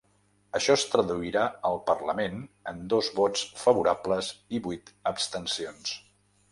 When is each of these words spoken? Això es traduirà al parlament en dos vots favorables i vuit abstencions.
Això 0.59 0.75
es 0.77 0.85
traduirà 0.93 1.43
al 1.69 1.77
parlament 1.91 2.41
en 2.73 2.81
dos 2.95 3.13
vots 3.21 3.47
favorables 3.67 4.35
i 4.59 4.67
vuit 4.71 4.95
abstencions. 5.13 5.97